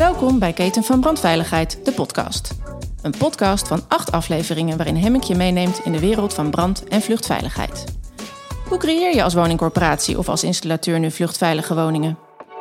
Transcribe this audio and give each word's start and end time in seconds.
Welkom 0.00 0.38
bij 0.38 0.52
Keten 0.52 0.84
van 0.84 1.00
Brandveiligheid, 1.00 1.84
de 1.84 1.92
podcast. 1.92 2.54
Een 3.02 3.14
podcast 3.18 3.68
van 3.68 3.88
acht 3.88 4.12
afleveringen 4.12 4.76
waarin 4.76 4.96
Hemmink 4.96 5.22
je 5.22 5.34
meeneemt 5.34 5.84
in 5.84 5.92
de 5.92 6.00
wereld 6.00 6.34
van 6.34 6.50
brand- 6.50 6.84
en 6.84 7.00
vluchtveiligheid. 7.00 7.84
Hoe 8.68 8.78
creëer 8.78 9.14
je 9.14 9.22
als 9.22 9.34
woningcorporatie 9.34 10.18
of 10.18 10.28
als 10.28 10.44
installateur 10.44 10.98
nu 10.98 11.10
vluchtveilige 11.10 11.74
woningen? 11.74 12.18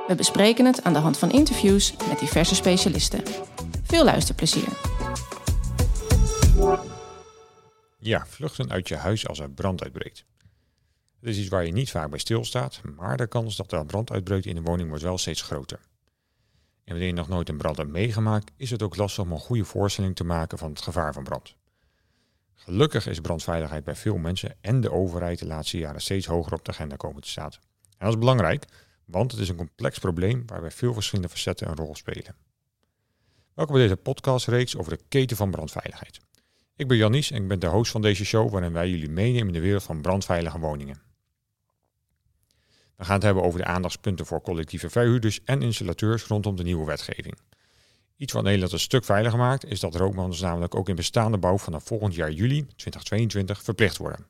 We 0.08 0.16
bespreken 0.16 0.66
het 0.66 0.84
aan 0.84 0.94
de 0.94 1.00
hand 1.00 1.18
van 1.18 1.32
interviews 1.32 1.96
met 2.08 2.20
diverse 2.20 2.56
specialisten. 2.56 3.24
Veel 3.84 4.04
luisterplezier. 4.04 4.70
Ja, 8.00 8.26
vluchten 8.28 8.72
uit 8.72 8.88
je 8.88 8.96
huis 8.96 9.28
als 9.28 9.40
er 9.40 9.50
brand 9.50 9.84
uitbreekt. 9.84 10.26
Het 11.20 11.30
is 11.30 11.38
iets 11.38 11.50
waar 11.50 11.66
je 11.66 11.72
niet 11.72 11.92
vaak 11.92 12.10
bij 12.10 12.20
stilstaat, 12.20 12.82
maar 12.96 13.18
de 13.18 13.28
kans 13.28 13.56
dat 13.56 13.72
er 13.72 13.86
brand 13.86 14.12
uitbreekt 14.12 14.46
in 14.46 14.56
de 14.56 14.62
woning 14.62 14.90
wordt 14.90 15.04
wel 15.04 15.18
steeds 15.18 15.42
groter. 15.42 15.80
En 16.90 16.96
wanneer 16.96 17.14
je 17.14 17.20
nog 17.20 17.30
nooit 17.30 17.50
een 17.50 17.58
brand 17.58 17.78
hebt 17.78 17.90
meegemaakt, 17.90 18.52
is 18.56 18.70
het 18.70 18.84
ook 18.84 18.96
lastig 18.96 19.24
om 19.24 19.32
een 19.32 19.40
goede 19.40 19.66
voorstelling 19.66 20.16
te 20.16 20.24
maken 20.24 20.58
van 20.58 20.70
het 20.70 20.82
gevaar 20.82 21.14
van 21.14 21.24
brand. 21.24 21.56
Gelukkig 22.56 23.08
is 23.08 23.20
brandveiligheid 23.20 23.84
bij 23.84 23.96
veel 23.96 24.18
mensen 24.18 24.56
en 24.62 24.82
de 24.82 24.92
overheid 24.92 25.40
de 25.40 25.46
laatste 25.46 25.78
jaren 25.78 26.02
steeds 26.02 26.26
hoger 26.26 26.54
op 26.54 26.66
de 26.66 26.72
agenda 26.72 26.96
komen 26.96 27.22
te 27.22 27.30
staan. 27.30 27.52
En 27.52 27.98
dat 27.98 28.10
is 28.10 28.18
belangrijk, 28.18 28.66
want 29.06 29.32
het 29.32 29.42
is 29.42 29.50
een 29.50 29.56
complex 29.56 30.00
probleem 30.00 30.44
waarbij 30.46 30.72
veel 30.72 30.94
verschillende 30.94 31.30
facetten 31.30 31.68
een 31.68 31.76
rol 31.76 31.96
spelen. 31.96 32.36
Welkom 33.54 33.76
bij 33.76 33.84
deze 33.84 33.98
podcastreeks 33.98 34.78
over 34.78 34.98
de 34.98 35.04
keten 35.10 35.38
van 35.38 35.52
brandveiligheid. 35.52 36.20
Ik 36.76 36.88
ben 36.88 36.98
Jannies 36.98 37.32
en 37.32 37.42
ik 37.42 37.48
ben 37.48 37.60
de 37.60 37.68
host 37.68 37.92
van 37.92 38.02
deze 38.02 38.26
show 38.26 38.52
waarin 38.52 38.74
wij 38.74 38.90
jullie 38.90 39.10
meenemen 39.10 39.48
in 39.48 39.54
de 39.54 39.60
wereld 39.60 39.84
van 39.84 40.02
brandveilige 40.02 40.60
woningen. 40.60 41.09
We 43.00 43.06
gaan 43.06 43.14
het 43.14 43.24
hebben 43.24 43.44
over 43.44 43.60
de 43.60 43.66
aandachtspunten 43.66 44.26
voor 44.26 44.42
collectieve 44.42 44.90
verhuurders 44.90 45.40
en 45.44 45.62
installateurs 45.62 46.24
rondom 46.24 46.56
de 46.56 46.64
nieuwe 46.64 46.86
wetgeving. 46.86 47.38
Iets 48.16 48.34
wat 48.34 48.44
Nederland 48.44 48.72
een 48.72 48.80
stuk 48.80 49.04
veiliger 49.04 49.40
maakt, 49.40 49.66
is 49.66 49.80
dat 49.80 49.96
rookmandels 49.96 50.42
namelijk 50.42 50.76
ook 50.76 50.90
in 50.90 50.96
bestaande 50.96 51.38
bouw 51.38 51.58
vanaf 51.58 51.84
volgend 51.84 52.16
jaar 52.16 52.32
juli 52.32 52.66
2022 52.76 53.64
verplicht 53.64 53.98
worden. 53.98 54.26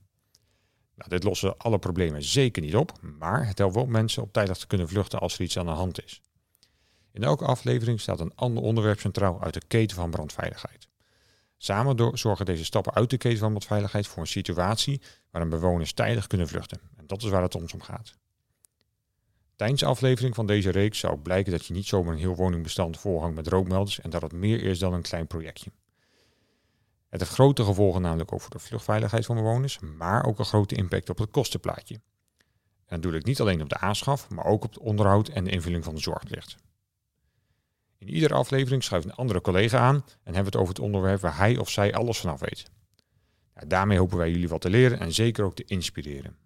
Nou, 0.95 1.09
dit 1.09 1.23
lossen 1.23 1.57
alle 1.57 1.79
problemen 1.79 2.23
zeker 2.23 2.61
niet 2.61 2.75
op, 2.75 2.91
maar 3.01 3.47
het 3.47 3.57
helpt 3.57 3.75
wel 3.75 3.85
mensen 3.85 4.23
op 4.23 4.33
tijdig 4.33 4.57
te 4.57 4.67
kunnen 4.67 4.87
vluchten 4.87 5.19
als 5.19 5.33
er 5.33 5.41
iets 5.41 5.57
aan 5.57 5.65
de 5.65 5.71
hand 5.71 6.03
is. 6.03 6.21
In 7.11 7.23
elke 7.23 7.45
aflevering 7.45 8.01
staat 8.01 8.19
een 8.19 8.35
ander 8.35 8.63
onderwerp 8.63 8.99
centraal 8.99 9.41
uit 9.41 9.53
de 9.53 9.65
keten 9.67 9.95
van 9.95 10.09
brandveiligheid. 10.09 10.87
Samen 11.57 12.17
zorgen 12.17 12.45
deze 12.45 12.65
stappen 12.65 12.93
uit 12.93 13.09
de 13.09 13.17
keten 13.17 13.39
van 13.39 13.49
brandveiligheid 13.49 14.07
voor 14.07 14.21
een 14.21 14.27
situatie 14.27 15.01
waarin 15.31 15.49
bewoners 15.49 15.93
tijdig 15.93 16.27
kunnen 16.27 16.47
vluchten. 16.47 16.79
En 16.97 17.07
dat 17.07 17.23
is 17.23 17.29
waar 17.29 17.41
het 17.41 17.55
ons 17.55 17.73
om 17.73 17.81
gaat. 17.81 18.17
Tijdens 19.59 19.81
de 19.81 19.87
aflevering 19.87 20.35
van 20.35 20.45
deze 20.45 20.69
reeks 20.69 20.99
zou 20.99 21.17
blijken 21.17 21.51
dat 21.51 21.65
je 21.65 21.73
niet 21.73 21.85
zomaar 21.85 22.13
een 22.13 22.19
heel 22.19 22.35
woningbestand 22.35 22.99
volhangt 22.99 23.35
met 23.35 23.47
rookmelders 23.47 23.99
en 23.99 24.09
dat 24.09 24.21
het 24.21 24.31
meer 24.31 24.63
is 24.63 24.79
dan 24.79 24.93
een 24.93 25.01
klein 25.01 25.27
projectje. 25.27 25.71
Het 27.09 27.19
heeft 27.19 27.33
grote 27.33 27.63
gevolgen 27.63 28.01
namelijk 28.01 28.33
over 28.33 28.49
de 28.49 28.59
vluchtveiligheid 28.59 29.25
van 29.25 29.35
bewoners, 29.35 29.79
maar 29.79 30.25
ook 30.25 30.39
een 30.39 30.45
grote 30.45 30.75
impact 30.75 31.09
op 31.09 31.17
het 31.17 31.31
kostenplaatje. 31.31 31.99
En 32.85 33.01
ik 33.13 33.25
niet 33.25 33.39
alleen 33.39 33.61
op 33.61 33.69
de 33.69 33.77
aanschaf, 33.77 34.29
maar 34.29 34.45
ook 34.45 34.63
op 34.63 34.73
het 34.73 34.83
onderhoud 34.83 35.27
en 35.27 35.43
de 35.43 35.51
invulling 35.51 35.83
van 35.83 35.95
de 35.95 36.01
zorgplicht. 36.01 36.55
In 37.97 38.09
iedere 38.09 38.33
aflevering 38.33 38.83
schuift 38.83 39.05
een 39.05 39.15
andere 39.15 39.41
collega 39.41 39.79
aan 39.79 39.95
en 39.95 40.33
hebben 40.33 40.45
het 40.45 40.55
over 40.55 40.73
het 40.73 40.83
onderwerp 40.83 41.21
waar 41.21 41.37
hij 41.37 41.57
of 41.57 41.69
zij 41.69 41.93
alles 41.93 42.19
vanaf 42.19 42.39
weet. 42.39 42.71
Ja, 43.55 43.61
daarmee 43.67 43.97
hopen 43.97 44.17
wij 44.17 44.31
jullie 44.31 44.49
wat 44.49 44.61
te 44.61 44.69
leren 44.69 44.99
en 44.99 45.13
zeker 45.13 45.43
ook 45.43 45.55
te 45.55 45.65
inspireren. 45.65 46.37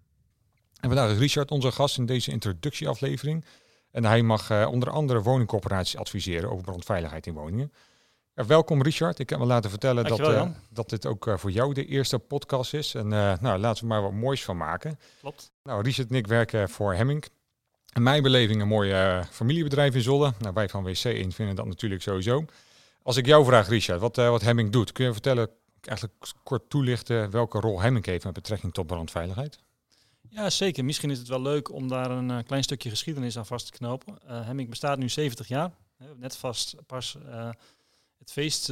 En 0.84 0.90
vandaag 0.90 1.10
is 1.10 1.18
Richard 1.18 1.50
onze 1.50 1.72
gast 1.72 1.98
in 1.98 2.06
deze 2.06 2.30
introductieaflevering. 2.30 3.44
En 3.90 4.04
hij 4.04 4.22
mag 4.22 4.50
uh, 4.50 4.68
onder 4.70 4.90
andere 4.90 5.22
woningcorporaties 5.22 5.96
adviseren 5.96 6.50
over 6.50 6.64
brandveiligheid 6.64 7.26
in 7.26 7.34
woningen. 7.34 7.72
Welkom 8.34 8.82
Richard. 8.82 9.18
Ik 9.18 9.30
heb 9.30 9.38
me 9.38 9.44
laten 9.44 9.70
vertellen 9.70 10.04
dat, 10.04 10.18
uh, 10.18 10.46
dat 10.70 10.88
dit 10.88 11.06
ook 11.06 11.26
uh, 11.26 11.36
voor 11.36 11.50
jou 11.50 11.74
de 11.74 11.86
eerste 11.86 12.18
podcast 12.18 12.74
is. 12.74 12.94
En 12.94 13.08
nou, 13.08 13.58
laten 13.58 13.82
we 13.82 13.88
maar 13.88 14.02
wat 14.02 14.12
moois 14.12 14.44
van 14.44 14.56
maken. 14.56 14.98
Klopt. 15.20 15.50
Nou, 15.62 15.82
Richard 15.82 16.08
en 16.08 16.16
ik 16.16 16.26
werken 16.26 16.68
voor 16.68 16.94
Hemming. 16.94 17.24
In 17.92 18.02
mijn 18.02 18.22
beleving 18.22 18.60
een 18.60 18.68
mooi 18.68 19.22
familiebedrijf 19.30 19.94
in 19.94 20.02
Zolle. 20.02 20.32
Nou, 20.38 20.54
wij 20.54 20.68
van 20.68 20.86
WC1 20.86 21.28
vinden 21.28 21.54
dat 21.54 21.66
natuurlijk 21.66 22.02
sowieso. 22.02 22.44
Als 23.02 23.16
ik 23.16 23.26
jou 23.26 23.44
vraag, 23.44 23.68
Richard, 23.68 24.00
wat, 24.00 24.16
wat 24.16 24.42
Hemming 24.42 24.70
doet, 24.70 24.92
kun 24.92 25.04
je 25.04 25.12
vertellen, 25.12 25.48
eigenlijk 25.80 26.18
kort 26.42 26.70
toelichten 26.70 27.30
welke 27.30 27.60
rol 27.60 27.80
Hemming 27.80 28.06
heeft 28.06 28.24
met 28.24 28.32
betrekking 28.32 28.72
tot 28.72 28.86
brandveiligheid? 28.86 29.58
Ja, 30.28 30.50
zeker. 30.50 30.84
Misschien 30.84 31.10
is 31.10 31.18
het 31.18 31.28
wel 31.28 31.42
leuk 31.42 31.72
om 31.72 31.88
daar 31.88 32.10
een 32.10 32.30
uh, 32.30 32.38
klein 32.46 32.62
stukje 32.62 32.90
geschiedenis 32.90 33.38
aan 33.38 33.46
vast 33.46 33.66
te 33.66 33.72
knopen. 33.72 34.18
Uh, 34.26 34.46
Hemming 34.46 34.68
bestaat 34.68 34.98
nu 34.98 35.08
70 35.08 35.48
jaar. 35.48 35.70
Net 36.16 36.36
vast 36.36 36.76
pas 36.86 37.16
uh, 37.26 37.50
het 38.18 38.32
feest, 38.32 38.66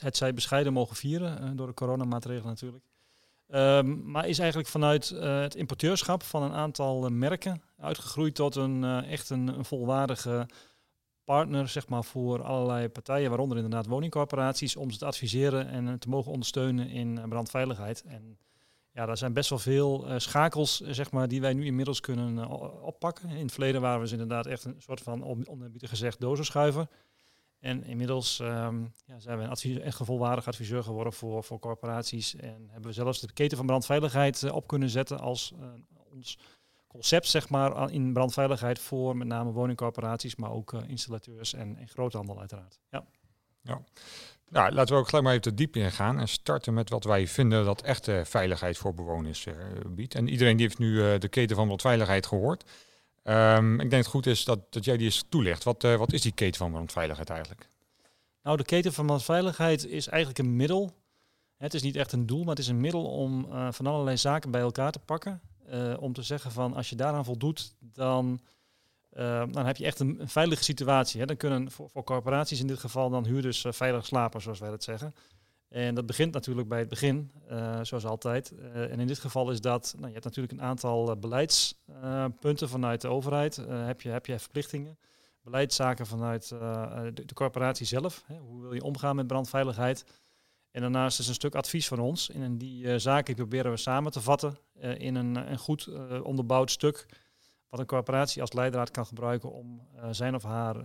het 0.00 0.16
zij 0.16 0.34
bescheiden 0.34 0.72
mogen 0.72 0.96
vieren, 0.96 1.56
door 1.56 1.66
de 1.66 1.74
coronamaatregelen 1.74 2.48
natuurlijk. 2.48 2.84
Um, 3.48 4.10
maar 4.10 4.28
is 4.28 4.38
eigenlijk 4.38 4.68
vanuit 4.68 5.08
het 5.08 5.54
importeurschap 5.54 6.22
van 6.22 6.42
een 6.42 6.52
aantal 6.52 7.08
merken 7.08 7.62
uitgegroeid 7.78 8.34
tot 8.34 8.56
een 8.56 9.04
echt 9.04 9.30
een, 9.30 9.48
een, 9.48 9.64
volwaardige 9.64 10.46
partner 11.24 11.68
zeg 11.68 11.88
maar, 11.88 12.04
voor 12.04 12.42
allerlei 12.42 12.88
partijen, 12.88 13.28
waaronder 13.28 13.56
inderdaad 13.56 13.86
woningcorporaties, 13.86 14.76
om 14.76 14.90
ze 14.90 14.98
te 14.98 15.06
adviseren 15.06 15.68
en 15.68 15.98
te 15.98 16.08
mogen 16.08 16.32
ondersteunen 16.32 16.88
in 16.88 17.20
brandveiligheid. 17.28 18.02
En 18.02 18.38
ja, 18.92 19.06
daar 19.06 19.18
zijn 19.18 19.32
best 19.32 19.50
wel 19.50 19.58
veel 19.58 20.08
uh, 20.08 20.18
schakels 20.18 20.80
zeg 20.80 21.10
maar, 21.10 21.28
die 21.28 21.40
wij 21.40 21.52
nu 21.52 21.64
inmiddels 21.64 22.00
kunnen 22.00 22.36
uh, 22.36 22.82
oppakken. 22.82 23.28
In 23.28 23.42
het 23.42 23.52
verleden 23.52 23.80
waren 23.80 23.96
we 23.96 24.02
dus 24.02 24.12
inderdaad 24.12 24.46
echt 24.46 24.64
een 24.64 24.74
soort 24.78 25.00
van, 25.00 25.46
onerbiedig 25.48 25.90
gezegd, 25.90 26.20
dozenschuiver. 26.20 26.88
En 27.58 27.84
inmiddels 27.84 28.38
um, 28.38 28.92
ja, 29.06 29.18
zijn 29.18 29.38
we 29.38 29.44
een 29.44 29.50
advies, 29.50 29.78
echt 29.78 29.98
een 29.98 30.20
adviseur 30.20 30.82
geworden 30.82 31.12
voor, 31.12 31.44
voor 31.44 31.58
corporaties. 31.58 32.36
En 32.36 32.68
hebben 32.70 32.90
we 32.90 32.92
zelfs 32.92 33.20
de 33.20 33.32
keten 33.32 33.56
van 33.56 33.66
brandveiligheid 33.66 34.50
op 34.50 34.66
kunnen 34.66 34.90
zetten 34.90 35.18
als 35.18 35.54
ons 36.10 36.38
concept 36.86 37.26
zeg 37.26 37.48
maar, 37.48 37.90
in 37.90 38.12
brandveiligheid 38.12 38.78
voor 38.78 39.16
met 39.16 39.26
name 39.26 39.52
woningcorporaties, 39.52 40.36
maar 40.36 40.50
ook 40.50 40.72
installateurs 40.72 41.52
en, 41.54 41.76
en 41.76 41.88
groothandel 41.88 42.40
uiteraard. 42.40 42.80
Ja. 42.90 43.04
ja. 43.60 43.82
Nou, 44.52 44.72
laten 44.72 44.94
we 44.94 45.00
ook 45.00 45.08
gelijk 45.08 45.24
maar 45.24 45.34
even 45.34 45.50
te 45.50 45.54
diep 45.54 45.76
in 45.76 45.92
gaan 45.92 46.18
en 46.18 46.28
starten 46.28 46.74
met 46.74 46.90
wat 46.90 47.04
wij 47.04 47.26
vinden 47.26 47.64
dat 47.64 47.82
echte 47.82 48.22
veiligheid 48.26 48.78
voor 48.78 48.94
bewoners 48.94 49.46
uh, 49.46 49.54
biedt. 49.86 50.14
En 50.14 50.28
iedereen 50.28 50.56
die 50.56 50.66
heeft 50.66 50.78
nu 50.78 50.92
uh, 50.92 51.18
de 51.18 51.28
keten 51.28 51.56
van 51.56 51.64
brandveiligheid 51.64 52.26
gehoord. 52.26 52.70
Um, 53.24 53.72
ik 53.72 53.78
denk 53.78 53.90
dat 53.90 53.98
het 53.98 54.08
goed 54.08 54.26
is 54.26 54.44
dat, 54.44 54.72
dat 54.72 54.84
jij 54.84 54.96
die 54.96 55.06
eens 55.06 55.24
toelicht. 55.28 55.64
Wat, 55.64 55.82
wat 55.82 56.12
is 56.12 56.22
die 56.22 56.32
keten 56.32 56.58
van 56.58 56.70
brandveiligheid 56.70 57.30
eigenlijk? 57.30 57.68
Nou, 58.42 58.56
de 58.56 58.64
keten 58.64 58.92
van 58.92 59.06
brandveiligheid 59.06 59.86
is 59.86 60.08
eigenlijk 60.08 60.38
een 60.38 60.56
middel. 60.56 60.92
Het 61.56 61.74
is 61.74 61.82
niet 61.82 61.96
echt 61.96 62.12
een 62.12 62.26
doel, 62.26 62.40
maar 62.40 62.54
het 62.54 62.58
is 62.58 62.68
een 62.68 62.80
middel 62.80 63.04
om 63.04 63.46
van 63.70 63.86
allerlei 63.86 64.16
zaken 64.16 64.50
bij 64.50 64.60
elkaar 64.60 64.92
te 64.92 64.98
pakken. 64.98 65.40
om 65.98 66.12
te 66.12 66.22
zeggen 66.22 66.52
van 66.52 66.74
als 66.74 66.88
je 66.90 66.96
daaraan 66.96 67.24
voldoet, 67.24 67.74
dan 67.80 68.40
uh, 69.18 69.42
dan 69.50 69.66
heb 69.66 69.76
je 69.76 69.84
echt 69.84 70.00
een, 70.00 70.20
veilige 70.24 70.64
situatie. 70.64 71.20
Hè. 71.20 71.26
Dan 71.26 71.36
kunnen 71.36 71.70
voor, 71.70 72.04
corporaties 72.04 72.60
in 72.60 72.66
dit 72.66 72.78
geval 72.78 73.10
dan 73.10 73.26
huurders 73.26 73.64
uh, 73.64 73.72
veilig 73.72 74.06
slapen, 74.06 74.40
zoals 74.40 74.58
wij 74.58 74.70
dat 74.70 74.82
zeggen. 74.82 75.14
En 75.68 75.94
dat 75.94 76.06
begint 76.06 76.32
natuurlijk 76.32 76.68
bij 76.68 76.78
het 76.78 76.88
begin, 76.88 77.32
uh, 77.50 77.78
zoals 77.82 78.04
altijd. 78.04 78.52
en 78.72 79.00
in 79.00 79.06
dit 79.06 79.18
geval 79.18 79.50
is 79.50 79.60
dat, 79.60 79.92
nou, 79.94 80.06
je 80.06 80.12
hebt 80.12 80.24
natuurlijk 80.24 80.52
een 80.54 80.62
aantal 80.62 81.16
beleidspunten 81.16 82.68
vanuit 82.68 83.00
de 83.00 83.08
overheid. 83.08 83.56
heb, 83.68 84.00
je, 84.00 84.08
heb 84.08 84.26
je 84.26 84.38
verplichtingen, 84.38 84.98
beleidszaken 85.42 86.06
vanuit 86.06 86.48
de, 86.48 87.12
de, 87.26 87.34
corporatie 87.34 87.86
zelf. 87.86 88.24
Hè. 88.26 88.38
Hoe 88.38 88.60
wil 88.60 88.74
je 88.74 88.82
omgaan 88.82 89.16
met 89.16 89.26
brandveiligheid? 89.26 90.04
En 90.70 90.80
daarnaast 90.80 91.18
is 91.18 91.28
een 91.28 91.34
stuk 91.34 91.54
advies 91.54 91.88
van 91.88 91.98
ons. 91.98 92.30
En 92.30 92.58
die 92.58 92.98
zaken 92.98 93.34
proberen 93.34 93.70
we 93.70 93.76
samen 93.76 94.12
te 94.12 94.20
vatten 94.20 94.58
in 94.96 95.14
een, 95.14 95.50
een 95.50 95.58
goed 95.58 95.88
onderbouwd 96.22 96.70
stuk 96.70 97.06
wat 97.72 97.80
een 97.80 97.86
corporatie 97.86 98.40
als 98.40 98.52
leidraad 98.52 98.90
kan 98.90 99.06
gebruiken 99.06 99.52
om 99.52 99.80
uh, 99.96 100.08
zijn 100.10 100.34
of 100.34 100.42
haar 100.42 100.76
uh, 100.76 100.84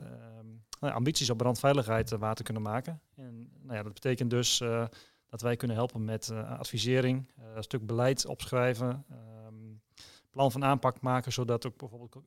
nou, 0.80 0.94
ambities 0.94 1.30
op 1.30 1.38
brandveiligheid 1.38 2.12
uh, 2.12 2.20
waar 2.20 2.36
te 2.36 2.44
kunnen 2.44 2.64
maken. 2.64 3.02
En 3.16 3.50
nou 3.62 3.78
ja, 3.78 3.84
dat 3.84 3.94
betekent 3.94 4.30
dus 4.30 4.62
eh, 4.62 4.86
dat 5.30 5.42
wij 5.42 5.56
kunnen 5.56 5.78
helpen 5.78 6.06
met 6.06 6.32
advisering, 6.32 7.32
een 7.56 7.64
stuk 7.64 7.86
beleid 7.86 8.26
opschrijven, 8.26 9.06
um, 9.48 9.82
plan 10.30 10.52
van 10.52 10.64
aanpak 10.64 11.02
maken, 11.02 11.32
zodat 11.32 11.66
ook 11.68 11.78
bijvoorbeeld 11.78 12.18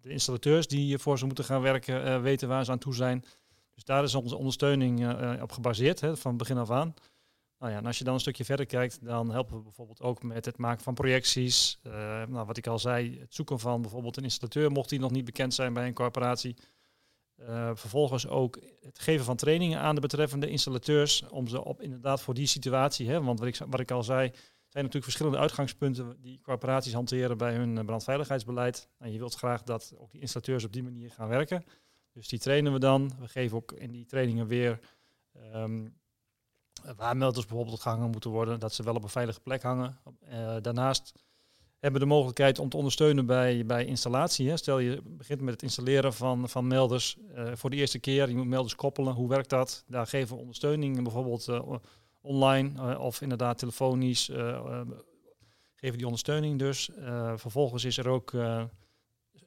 de 0.00 0.10
installateurs 0.10 0.66
die 0.66 0.98
voor 0.98 1.18
ze 1.18 1.26
moeten 1.26 1.44
gaan 1.44 1.62
werken 1.62 2.22
weten 2.22 2.48
waar 2.48 2.64
ze 2.64 2.70
aan 2.70 2.78
toe 2.78 2.94
zijn. 2.94 3.24
Dus 3.74 3.84
daar 3.84 4.02
is 4.02 4.14
onze 4.14 4.36
ondersteuning 4.36 5.12
op 5.42 5.52
gebaseerd, 5.52 6.00
hè, 6.00 6.16
van 6.16 6.36
begin 6.36 6.58
af 6.58 6.70
aan. 6.70 6.94
Nou 7.64 7.76
ja, 7.76 7.82
en 7.82 7.88
als 7.88 7.98
je 7.98 8.04
dan 8.04 8.14
een 8.14 8.20
stukje 8.20 8.44
verder 8.44 8.66
kijkt, 8.66 9.04
dan 9.04 9.30
helpen 9.30 9.56
we 9.56 9.62
bijvoorbeeld 9.62 10.02
ook 10.02 10.22
met 10.22 10.44
het 10.44 10.56
maken 10.58 10.82
van 10.82 10.94
projecties. 10.94 11.78
Uh, 11.86 11.92
nou, 12.26 12.46
wat 12.46 12.56
ik 12.56 12.66
al 12.66 12.78
zei, 12.78 13.18
het 13.20 13.34
zoeken 13.34 13.58
van 13.58 13.80
bijvoorbeeld 13.80 14.16
een 14.16 14.22
installateur, 14.22 14.70
mocht 14.70 14.88
die 14.88 14.98
nog 14.98 15.10
niet 15.10 15.24
bekend 15.24 15.54
zijn 15.54 15.72
bij 15.72 15.86
een 15.86 15.94
corporatie. 15.94 16.56
Uh, 17.40 17.70
vervolgens 17.74 18.26
ook 18.26 18.58
het 18.80 18.98
geven 18.98 19.24
van 19.24 19.36
trainingen 19.36 19.80
aan 19.80 19.94
de 19.94 20.00
betreffende 20.00 20.48
installateurs, 20.48 21.28
om 21.28 21.48
ze 21.48 21.64
op 21.64 21.80
inderdaad 21.82 22.22
voor 22.22 22.34
die 22.34 22.46
situatie, 22.46 23.08
hè, 23.08 23.22
want 23.22 23.38
wat 23.38 23.48
ik, 23.48 23.56
wat 23.68 23.80
ik 23.80 23.90
al 23.90 24.02
zei, 24.02 24.28
zijn 24.66 24.84
natuurlijk 24.84 25.04
verschillende 25.04 25.38
uitgangspunten 25.38 26.16
die 26.20 26.40
corporaties 26.40 26.92
hanteren 26.92 27.38
bij 27.38 27.54
hun 27.54 27.86
brandveiligheidsbeleid. 27.86 28.88
En 28.98 29.12
je 29.12 29.18
wilt 29.18 29.34
graag 29.34 29.62
dat 29.62 29.94
ook 29.96 30.10
die 30.10 30.20
installateurs 30.20 30.64
op 30.64 30.72
die 30.72 30.82
manier 30.82 31.10
gaan 31.10 31.28
werken. 31.28 31.64
Dus 32.12 32.28
die 32.28 32.38
trainen 32.38 32.72
we 32.72 32.78
dan. 32.78 33.12
We 33.20 33.28
geven 33.28 33.56
ook 33.56 33.72
in 33.72 33.90
die 33.90 34.06
trainingen 34.06 34.46
weer 34.46 34.80
ehm, 35.32 35.86
waar 36.96 37.16
melders 37.16 37.46
bijvoorbeeld 37.46 37.80
gehangen 37.80 38.10
moeten 38.10 38.30
worden, 38.30 38.60
dat 38.60 38.74
ze 38.74 38.82
wel 38.82 38.94
op 38.94 39.02
een 39.02 39.08
veilige 39.08 39.40
plek 39.40 39.62
hangen. 39.62 39.98
Uh, 40.28 40.56
daarnaast 40.60 41.12
hebben 41.78 42.00
we 42.00 42.06
de 42.06 42.14
mogelijkheid 42.14 42.58
om 42.58 42.68
te 42.68 42.76
ondersteunen 42.76 43.26
bij, 43.26 43.66
bij 43.66 43.84
installatie. 43.84 44.48
Hè. 44.48 44.56
Stel 44.56 44.78
je 44.78 45.02
begint 45.04 45.40
met 45.40 45.52
het 45.52 45.62
installeren 45.62 46.12
van, 46.12 46.48
van 46.48 46.66
melders 46.66 47.16
uh, 47.36 47.50
voor 47.54 47.70
de 47.70 47.76
eerste 47.76 47.98
keer. 47.98 48.28
Je 48.28 48.36
moet 48.36 48.46
melders 48.46 48.74
koppelen. 48.74 49.14
Hoe 49.14 49.28
werkt 49.28 49.50
dat? 49.50 49.84
Daar 49.86 50.06
geven 50.06 50.34
we 50.34 50.40
ondersteuning, 50.40 51.02
bijvoorbeeld 51.02 51.48
uh, 51.48 51.72
online 52.20 52.98
of 52.98 53.20
inderdaad 53.20 53.58
telefonisch. 53.58 54.30
geven 55.74 55.96
die 55.96 56.06
ondersteuning 56.06 56.58
dus. 56.58 56.90
vervolgens 57.36 57.84
is 57.84 57.98
er 57.98 58.08
ook 58.08 58.32
een 58.32 58.70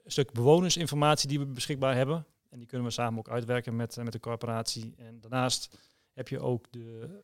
stuk 0.04 0.32
bewonersinformatie 0.32 1.28
die 1.28 1.38
we 1.38 1.46
beschikbaar 1.46 1.94
hebben. 1.94 2.26
En 2.50 2.58
die 2.58 2.68
kunnen 2.68 2.86
we 2.86 2.92
samen 2.92 3.18
ook 3.18 3.28
uitwerken 3.28 3.76
met, 3.76 3.96
met 3.96 4.12
de 4.12 4.20
corporatie. 4.20 4.94
En 4.96 5.20
daarnaast 5.20 5.78
heb 6.18 6.28
je 6.28 6.40
ook 6.40 6.64
de, 6.70 7.20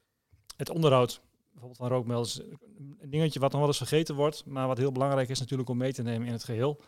het 0.57 0.71
onderhoud 0.71 1.21
bijvoorbeeld 1.51 1.81
van 1.81 1.89
rookmelders. 1.89 2.41
Een 2.99 3.11
dingetje 3.11 3.41
wat 3.41 3.51
nog 3.51 3.61
wel 3.61 3.69
eens 3.69 3.77
vergeten 3.77 4.15
wordt, 4.15 4.45
maar 4.47 4.67
wat 4.67 4.79
heel 4.79 4.93
belangrijk 4.93 5.29
is 5.29 5.41
natuurlijk 5.41 5.69
om 5.69 5.77
mee 5.77 5.93
te 5.93 6.03
nemen 6.03 6.27
in 6.27 6.33
het 6.33 6.45
geheel. 6.45 6.81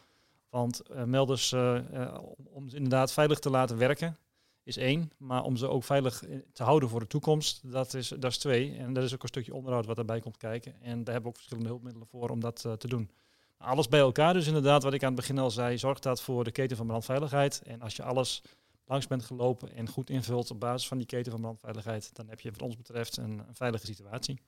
Want 0.48 0.82
uh, 0.90 1.02
melders, 1.02 1.52
uh, 1.52 1.78
uh, 1.92 2.18
om 2.44 2.68
ze 2.68 2.76
inderdaad 2.76 3.12
veilig 3.12 3.38
te 3.38 3.50
laten 3.50 3.78
werken, 3.78 4.16
is 4.62 4.76
één. 4.76 5.10
Maar 5.16 5.42
om 5.42 5.56
ze 5.56 5.68
ook 5.68 5.84
veilig 5.84 6.24
te 6.52 6.62
houden 6.62 6.88
voor 6.88 7.00
de 7.00 7.06
toekomst, 7.06 7.72
dat 7.72 7.94
is, 7.94 8.08
dat 8.08 8.30
is 8.30 8.38
twee. 8.38 8.76
En 8.76 8.92
dat 8.92 9.04
is 9.04 9.14
ook 9.14 9.22
een 9.22 9.28
stukje 9.28 9.54
onderhoud 9.54 9.86
wat 9.86 9.98
erbij 9.98 10.20
komt 10.20 10.36
kijken. 10.36 10.72
En 10.80 11.04
daar 11.04 11.14
hebben 11.14 11.22
we 11.22 11.28
ook 11.28 11.36
verschillende 11.36 11.68
hulpmiddelen 11.68 12.08
voor 12.08 12.30
om 12.30 12.40
dat 12.40 12.60
te 12.78 12.88
doen. 12.88 13.10
Alles 13.58 13.88
bij 13.88 14.00
elkaar 14.00 14.32
dus 14.32 14.46
inderdaad, 14.46 14.82
wat 14.82 14.92
ik 14.92 15.02
aan 15.02 15.12
het 15.12 15.20
begin 15.20 15.38
al 15.38 15.50
zei, 15.50 15.78
zorgt 15.78 16.02
dat 16.02 16.22
voor 16.22 16.44
de 16.44 16.50
keten 16.50 16.76
van 16.76 16.86
brandveiligheid. 16.86 17.62
En 17.64 17.80
als 17.80 17.96
je 17.96 18.02
alles 18.02 18.42
langs 18.86 19.06
bent 19.06 19.24
gelopen 19.24 19.74
en 19.74 19.88
goed 19.88 20.10
invult 20.10 20.50
op 20.50 20.60
basis 20.60 20.88
van 20.88 20.98
die 20.98 21.06
keten 21.06 21.32
van 21.32 21.40
brandveiligheid, 21.40 22.14
dan 22.14 22.28
heb 22.28 22.40
je 22.40 22.50
wat 22.50 22.62
ons 22.62 22.76
betreft 22.76 23.16
een, 23.16 23.38
een 23.38 23.54
veilige 23.54 23.86
situatie. 23.86 24.40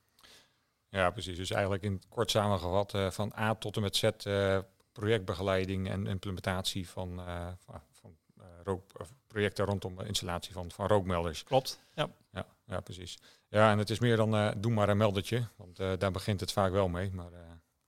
Ja, 0.89 1.11
precies. 1.11 1.37
Dus 1.37 1.51
eigenlijk 1.51 1.83
in 1.83 2.01
kort 2.09 2.31
samengevat 2.31 2.93
uh, 2.93 3.11
van 3.11 3.33
A 3.37 3.55
tot 3.55 3.75
en 3.75 3.81
met 3.81 3.95
Z 3.95 4.03
uh, 4.03 4.59
projectbegeleiding 4.91 5.89
en 5.89 6.07
implementatie 6.07 6.89
van, 6.89 7.19
uh, 7.19 7.47
van 7.91 8.17
rook, 8.63 8.91
projecten 9.27 9.65
rondom 9.65 10.01
installatie 10.01 10.53
van, 10.53 10.71
van 10.71 10.87
rookmelders. 10.87 11.43
Klopt, 11.43 11.79
ja. 11.93 12.09
ja. 12.31 12.45
Ja, 12.65 12.79
precies. 12.79 13.17
Ja, 13.47 13.71
en 13.71 13.77
het 13.77 13.89
is 13.89 13.99
meer 13.99 14.17
dan 14.17 14.53
doe 14.57 14.71
maar 14.71 14.89
een 14.89 14.97
meldertje, 14.97 15.47
want 15.55 15.75
daar 15.77 16.11
begint 16.11 16.39
het 16.39 16.51
vaak 16.51 16.71
wel 16.71 16.87
mee. 16.87 17.11
Maar, 17.11 17.31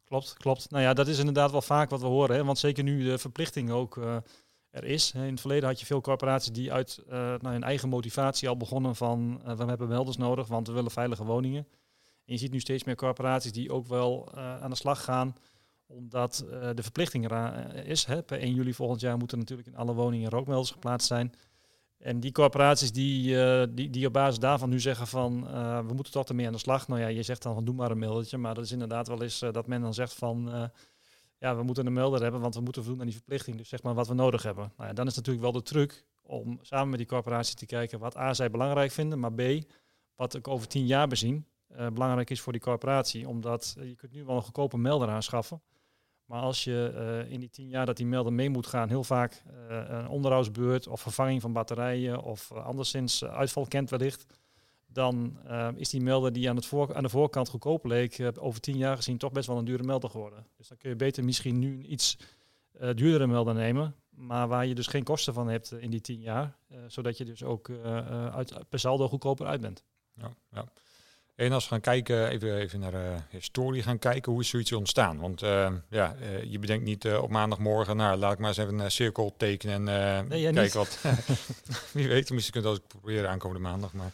klopt, 0.04 0.34
klopt. 0.34 0.70
Nou 0.70 0.84
ja, 0.84 0.94
dat 0.94 1.08
is 1.08 1.20
inderdaad 1.20 1.52
wel 1.52 1.62
vaak 1.62 1.90
wat 1.90 2.02
we 2.02 2.08
horen. 2.08 2.36
Hè? 2.36 2.44
Want 2.44 2.58
zeker 2.58 2.84
nu 2.84 3.04
de 3.04 3.18
verplichting 3.18 3.72
ook 3.72 4.00
er 4.72 4.84
is. 4.84 5.12
In 5.12 5.22
het 5.22 5.40
verleden 5.40 5.70
had 5.70 5.80
je 5.80 5.86
veel 5.86 6.02
corporaties 6.02 6.52
die 6.52 6.74
uit 6.74 7.04
nou, 7.08 7.48
hun 7.48 7.64
eigen 7.64 7.90
motivatie 7.90 8.50
al 8.50 8.58
begonnen 8.58 8.96
van 8.96 9.42
uh, 9.48 9.54
we 9.54 9.66
hebben 9.66 9.88
melders 9.88 10.18
nodig, 10.18 10.48
want 10.48 10.68
we 10.68 10.74
willen 10.74 10.92
veilige 10.92 11.24
woningen. 11.24 11.68
En 12.26 12.34
je 12.34 12.38
ziet 12.38 12.52
nu 12.52 12.60
steeds 12.60 12.84
meer 12.84 12.96
corporaties 12.96 13.52
die 13.52 13.72
ook 13.72 13.88
wel 13.88 14.32
uh, 14.36 14.62
aan 14.62 14.70
de 14.70 14.76
slag 14.76 15.04
gaan, 15.04 15.36
omdat 15.88 16.46
de 16.76 16.84
verplichting 16.84 17.32
er 17.32 17.76
is. 17.86 18.06
Hè. 18.06 18.24
Per 18.24 18.40
1 18.40 18.54
juli 18.54 18.74
volgend 18.74 19.02
jaar 19.02 19.18
moeten 19.18 19.38
natuurlijk 19.38 19.68
in 19.68 19.76
alle 19.76 19.94
woningen 19.94 20.30
rookmelders 20.30 20.72
geplaatst 20.72 21.08
zijn. 21.08 21.34
En 21.98 22.20
die 22.20 22.32
corporaties 22.32 22.92
die, 22.92 23.38
die, 23.74 23.90
die 23.90 24.08
op 24.08 24.14
basis 24.14 24.40
daarvan 24.40 24.70
nu 24.70 24.80
zeggen 24.80 25.08
van 25.08 25.44
we 25.88 25.94
moeten 25.94 26.14
toch 26.14 26.28
ermee 26.28 26.46
aan 26.46 26.54
de 26.54 26.60
slag. 26.60 26.88
Nou 26.88 27.02
ja, 27.02 27.08
je 27.08 27.24
zegt 27.24 27.44
dan 27.44 27.54
van 27.54 27.66
doe 27.66 27.76
maar 27.76 27.92
een 27.92 28.00
meldertje, 28.00 28.38
maar 28.38 28.54
dat 28.54 28.64
is 28.64 28.72
inderdaad 28.72 29.08
wel 29.08 29.22
eens 29.22 29.40
dat 29.40 29.68
men 29.68 29.82
dan 29.82 29.94
zegt 29.94 30.14
van 30.14 30.72
ja, 31.42 31.56
we 31.56 31.64
moeten 31.64 31.86
een 31.86 31.94
melder 31.94 32.22
hebben, 32.22 32.42
want 32.42 32.56
we 32.56 32.62
moeten 32.62 32.82
voldoen 32.84 33.00
aan 33.02 33.08
die 33.08 33.16
verplichting. 33.16 33.58
Dus 33.58 33.70
zeg 33.70 33.84
maar 33.84 33.94
wat 33.94 34.08
we 34.08 34.14
nodig 34.14 34.44
hebben. 34.44 34.72
Nou 34.78 34.90
ja, 34.90 34.96
dan 34.96 35.08
is 35.08 35.16
natuurlijk 35.16 35.44
wel 35.44 35.52
de 35.52 35.62
truc 35.62 36.06
om 36.22 36.60
samen 36.62 36.90
met 36.90 36.98
die 36.98 37.08
corporatie 37.08 37.56
te 37.56 37.66
kijken 37.66 38.00
wat 38.00 38.18
A, 38.18 38.34
zij 38.34 38.50
belangrijk 38.50 38.92
vinden, 38.92 39.20
maar 39.20 39.34
B, 39.34 39.42
wat 40.16 40.34
ik 40.34 40.48
over 40.48 40.68
tien 40.68 40.86
jaar 40.86 41.08
bezien 41.08 41.46
uh, 41.78 41.88
belangrijk 41.88 42.30
is 42.30 42.42
voor 42.42 42.52
die 42.52 42.62
corporatie. 42.62 43.28
Omdat 43.28 43.76
uh, 43.78 43.88
je 43.88 43.96
kunt 43.96 44.12
nu 44.12 44.24
wel 44.24 44.36
een 44.36 44.42
goedkope 44.42 44.78
melder 44.78 45.10
aanschaffen. 45.10 45.62
Maar 46.26 46.42
als 46.42 46.64
je 46.64 46.92
uh, 47.26 47.32
in 47.32 47.40
die 47.40 47.50
tien 47.50 47.68
jaar 47.68 47.86
dat 47.86 47.98
die 47.98 48.06
melder 48.06 48.34
mee 48.34 48.50
moet 48.50 48.68
gaan, 48.68 48.90
heel 48.90 49.04
vaak 49.04 49.44
een 49.68 50.08
onderhoudsbeurt 50.08 50.88
of 50.88 51.02
vervanging 51.02 51.42
van 51.42 51.54
batterijen 51.54 52.22
of 52.22 52.52
anderszins 52.52 53.26
uitval 53.26 53.66
kent 53.68 53.90
wellicht, 53.90 54.26
dan 54.94 55.38
uh, 55.48 55.68
is 55.76 55.90
die 55.90 56.02
melder 56.02 56.34
die 56.34 56.50
aan, 56.50 56.56
het 56.56 56.66
voor, 56.66 56.96
aan 56.96 57.04
de 57.04 57.10
voorkant 57.10 57.50
goedkoop 57.50 57.86
leek, 57.86 58.18
uh, 58.18 58.28
over 58.36 58.62
tien 58.62 58.78
jaar 58.78 58.96
gezien 58.96 59.18
toch 59.18 59.32
best 59.32 59.48
wel 59.48 59.58
een 59.58 59.66
dure 59.66 59.84
melder 59.84 60.10
geworden. 60.10 60.46
Dus 60.58 60.68
dan 60.68 60.78
kun 60.78 60.90
je 60.90 60.96
beter 60.96 61.24
misschien 61.24 61.60
nu 61.60 61.74
een 61.74 61.92
iets 61.92 62.18
uh, 62.82 62.90
duurdere 62.96 63.28
melder 63.28 63.54
nemen, 63.54 63.96
maar 64.10 64.48
waar 64.48 64.66
je 64.66 64.76
dus 64.76 64.88
geen 64.88 65.04
kosten 65.04 65.34
van 65.34 65.48
hebt 65.48 65.72
in 65.72 65.90
die 65.90 66.02
tien 66.02 66.20
jaar, 66.20 66.58
zodat 66.88 67.18
je 67.18 67.26
dus 67.26 67.44
ook 67.44 67.70
uit, 68.32 68.54
per 68.70 68.80
saldo 68.80 69.08
goedkoper 69.08 69.46
uit 69.46 69.62
bent. 69.62 69.84
Ja, 70.16 70.34
ja. 70.52 70.66
En 71.36 71.52
als 71.52 71.64
we 71.64 71.70
gaan 71.70 71.82
kijken, 71.82 72.28
even, 72.28 72.58
even 72.58 72.80
naar 72.80 72.92
de 72.92 73.16
historie 73.30 73.84
gaan 73.84 74.00
kijken, 74.00 74.32
hoe 74.32 74.42
is 74.42 74.50
zoiets 74.50 74.72
ontstaan? 74.72 75.20
Want 75.20 75.40
ja, 75.90 76.16
je 76.44 76.60
bedenkt 76.60 76.86
niet 76.86 77.14
op 77.14 77.30
maandagmorgen, 77.30 77.98
nou 77.98 78.18
laat 78.18 78.34
ik 78.34 78.40
maar 78.40 78.48
eens 78.48 78.58
even 78.58 78.80
een 78.80 78.92
cirkel 78.92 79.34
tekenen 79.38 79.88
en 79.88 80.28
nee, 80.28 80.54
kijken 80.54 80.78
wat. 80.78 81.00
Wie 81.94 82.08
weet, 82.08 82.30
misschien 82.30 82.62
kunt 82.62 82.66
het 82.66 82.84
ook 82.84 82.88
proberen 82.88 83.30
aankomende 83.30 83.62
maandag, 83.62 83.94
maar... 83.94 84.12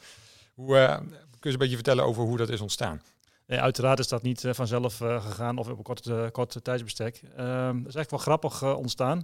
Hoe, 0.57 0.75
uh, 0.75 0.95
kun 0.95 1.09
je 1.39 1.49
een 1.49 1.57
beetje 1.57 1.75
vertellen 1.75 2.03
over 2.03 2.23
hoe 2.23 2.37
dat 2.37 2.49
is 2.49 2.61
ontstaan? 2.61 3.01
Uiteraard 3.47 3.99
is 3.99 4.07
dat 4.07 4.21
niet 4.21 4.43
uh, 4.43 4.53
vanzelf 4.53 5.01
uh, 5.01 5.23
gegaan 5.25 5.57
of 5.57 5.69
op 5.69 5.77
een 5.77 5.83
korte, 5.83 6.29
korte 6.31 6.61
tijdsbestek. 6.61 7.21
Um, 7.39 7.83
dat 7.83 7.87
is 7.87 7.95
echt 7.95 8.09
wel 8.11 8.19
grappig 8.19 8.75
ontstaan. 8.75 9.17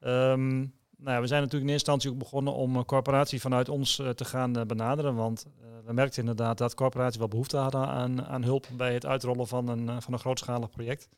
Um, 0.00 0.58
nou 0.96 1.14
ja, 1.14 1.20
we 1.20 1.26
zijn 1.26 1.42
natuurlijk 1.42 1.52
in 1.52 1.72
eerste 1.72 1.90
instantie 1.90 2.10
ook 2.10 2.18
begonnen 2.18 2.52
om 2.52 2.84
corporatie 2.84 3.40
vanuit 3.40 3.68
ons 3.68 3.94
te 4.14 4.24
gaan 4.24 4.66
benaderen. 4.66 5.14
Want 5.14 5.46
we 5.84 5.92
merkten 5.92 6.20
inderdaad 6.20 6.58
dat 6.58 6.74
corporaties 6.74 7.18
wel 7.18 7.28
behoefte 7.28 7.56
hadden 7.56 7.86
aan, 7.86 8.24
aan 8.24 8.44
hulp 8.44 8.66
bij 8.76 8.94
het 8.94 9.06
uitrollen 9.06 9.46
van 9.46 9.68
een, 9.68 10.02
van 10.02 10.12
een 10.12 10.18
grootschalig 10.18 10.70
project. 10.70 11.08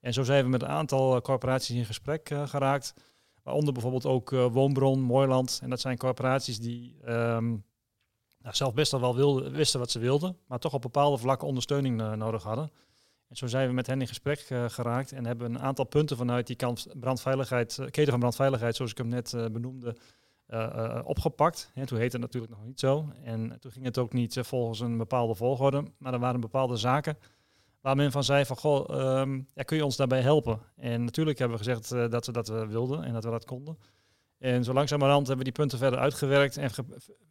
En 0.00 0.12
zo 0.12 0.22
zijn 0.22 0.44
we 0.44 0.50
met 0.50 0.62
een 0.62 0.68
aantal 0.68 1.20
corporaties 1.20 1.76
in 1.76 1.84
gesprek 1.84 2.30
geraakt. 2.44 2.94
Waaronder 3.42 3.72
bijvoorbeeld 3.72 4.06
ook 4.06 4.30
Woonbron, 4.30 5.00
Mooiland. 5.00 5.58
En 5.62 5.70
dat 5.70 5.80
zijn 5.80 5.96
corporaties 5.96 6.58
die 6.58 6.96
um, 7.08 7.64
nou, 8.42 8.54
zelf 8.54 8.74
best 8.74 8.92
wel 8.92 9.50
wisten 9.50 9.80
wat 9.80 9.90
ze 9.90 9.98
wilden, 9.98 10.36
maar 10.46 10.58
toch 10.58 10.74
op 10.74 10.82
bepaalde 10.82 11.18
vlakken 11.18 11.48
ondersteuning 11.48 12.00
uh, 12.00 12.12
nodig 12.12 12.42
hadden. 12.42 12.72
En 13.28 13.36
zo 13.36 13.46
zijn 13.46 13.68
we 13.68 13.74
met 13.74 13.86
hen 13.86 14.00
in 14.00 14.06
gesprek 14.06 14.46
uh, 14.50 14.64
geraakt 14.68 15.12
en 15.12 15.26
hebben 15.26 15.54
een 15.54 15.60
aantal 15.60 15.84
punten 15.84 16.16
vanuit 16.16 16.46
die 16.46 16.56
kant 16.56 16.86
brandveiligheid, 17.00 17.76
uh, 17.80 17.86
keten 17.86 18.10
van 18.10 18.20
brandveiligheid, 18.20 18.76
zoals 18.76 18.90
ik 18.90 18.98
hem 18.98 19.08
net 19.08 19.34
benoemde, 19.52 19.96
opgepakt. 21.04 21.70
En 21.74 21.86
toen 21.86 21.98
heette 21.98 22.16
het 22.16 22.26
natuurlijk 22.26 22.52
nog 22.52 22.64
niet 22.64 22.80
zo. 22.80 23.12
En 23.24 23.56
toen 23.60 23.70
ging 23.70 23.84
het 23.84 23.98
ook 23.98 24.12
niet 24.12 24.38
volgens 24.40 24.80
een 24.80 24.96
bepaalde 24.96 25.34
volgorde, 25.34 25.84
maar 25.98 26.12
er 26.12 26.18
waren 26.18 26.40
bepaalde 26.40 26.76
zaken 26.76 27.18
waar 27.80 27.96
men 27.96 28.12
van 28.12 28.24
zei 28.24 28.44
van, 28.44 28.56
goh, 28.56 29.20
um, 29.20 29.48
ja, 29.54 29.62
kun 29.62 29.76
je 29.76 29.84
ons 29.84 29.96
daarbij 29.96 30.20
helpen? 30.20 30.60
En 30.76 31.04
natuurlijk 31.04 31.38
hebben 31.38 31.58
we 31.58 31.64
gezegd 31.64 32.10
dat 32.10 32.26
we 32.26 32.32
dat 32.32 32.48
wilden 32.48 33.04
en 33.04 33.12
dat 33.12 33.24
we 33.24 33.30
dat 33.30 33.44
konden. 33.44 33.78
En 34.40 34.64
zo 34.64 34.72
langzamerhand 34.72 35.26
hebben 35.26 35.46
we 35.46 35.52
die 35.52 35.60
punten 35.60 35.78
verder 35.78 35.98
uitgewerkt 35.98 36.56
en 36.56 36.70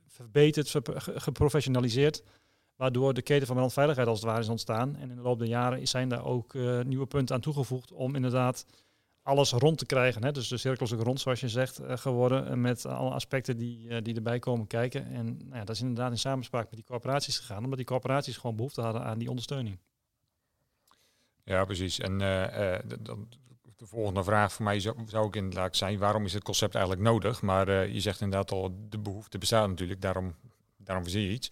verbeterd, 0.07 0.75
geprofessionaliseerd. 1.15 2.23
Waardoor 2.75 3.13
de 3.13 3.21
keten 3.21 3.47
van 3.47 3.55
brandveiligheid 3.55 4.07
als 4.07 4.19
het 4.19 4.27
ware 4.27 4.41
is 4.41 4.49
ontstaan. 4.49 4.95
En 4.95 5.09
in 5.09 5.15
de 5.15 5.21
loop 5.21 5.39
der 5.39 5.47
jaren 5.47 5.87
zijn 5.87 6.09
daar 6.09 6.25
ook 6.25 6.53
uh, 6.53 6.81
nieuwe 6.81 7.05
punten 7.05 7.35
aan 7.35 7.41
toegevoegd 7.41 7.91
om 7.91 8.15
inderdaad 8.15 8.65
alles 9.21 9.51
rond 9.51 9.77
te 9.77 9.85
krijgen. 9.85 10.23
Hè? 10.23 10.31
Dus 10.31 10.47
de 10.47 10.57
cirkel 10.57 10.85
is 10.85 10.93
ook 10.93 11.01
rond, 11.01 11.19
zoals 11.19 11.39
je 11.39 11.49
zegt, 11.49 11.81
uh, 11.81 11.97
geworden. 11.97 12.47
Uh, 12.47 12.53
met 12.53 12.85
alle 12.85 13.09
aspecten 13.09 13.57
die, 13.57 13.87
uh, 13.87 13.97
die 14.01 14.15
erbij 14.15 14.39
komen 14.39 14.67
kijken. 14.67 15.05
En 15.05 15.25
nou 15.25 15.55
ja, 15.55 15.63
dat 15.63 15.75
is 15.75 15.81
inderdaad 15.81 16.11
in 16.11 16.17
samenspraak 16.17 16.63
met 16.63 16.75
die 16.75 16.83
corporaties 16.83 17.37
gegaan. 17.37 17.63
Omdat 17.63 17.77
die 17.77 17.87
corporaties 17.87 18.37
gewoon 18.37 18.55
behoefte 18.55 18.81
hadden 18.81 19.03
aan 19.03 19.17
die 19.17 19.29
ondersteuning. 19.29 19.79
Ja, 21.43 21.65
precies. 21.65 21.99
En 21.99 22.17
dan 22.99 23.27
de 23.79 23.87
volgende 23.87 24.23
vraag 24.23 24.53
voor 24.53 24.65
mij 24.65 24.79
zou, 24.79 24.95
zou 25.05 25.25
ook 25.25 25.35
inderdaad 25.35 25.77
zijn, 25.77 25.99
waarom 25.99 26.25
is 26.25 26.33
het 26.33 26.43
concept 26.43 26.75
eigenlijk 26.75 27.05
nodig? 27.05 27.41
Maar 27.41 27.69
uh, 27.69 27.93
je 27.93 27.99
zegt 27.99 28.21
inderdaad 28.21 28.51
al, 28.51 28.75
de 28.89 28.97
behoefte 28.97 29.37
bestaat 29.37 29.67
natuurlijk, 29.67 30.01
daarom, 30.01 30.35
daarom 30.77 31.07
zie 31.07 31.23
je 31.23 31.29
iets. 31.29 31.51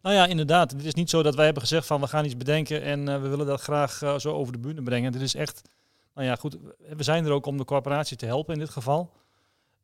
Nou 0.00 0.14
ja, 0.14 0.26
inderdaad. 0.26 0.70
Het 0.70 0.84
is 0.84 0.94
niet 0.94 1.10
zo 1.10 1.22
dat 1.22 1.34
wij 1.34 1.44
hebben 1.44 1.62
gezegd 1.62 1.86
van 1.86 2.00
we 2.00 2.06
gaan 2.06 2.24
iets 2.24 2.36
bedenken 2.36 2.82
en 2.82 3.08
uh, 3.08 3.20
we 3.20 3.28
willen 3.28 3.46
dat 3.46 3.60
graag 3.60 4.02
uh, 4.02 4.18
zo 4.18 4.32
over 4.32 4.52
de 4.52 4.58
bühne 4.58 4.82
brengen. 4.82 5.12
Dit 5.12 5.20
is 5.20 5.34
echt, 5.34 5.62
nou 6.14 6.26
ja 6.26 6.36
goed, 6.36 6.56
we 6.96 7.02
zijn 7.02 7.24
er 7.24 7.32
ook 7.32 7.46
om 7.46 7.56
de 7.56 7.64
corporatie 7.64 8.16
te 8.16 8.26
helpen 8.26 8.54
in 8.54 8.60
dit 8.60 8.70
geval. 8.70 9.12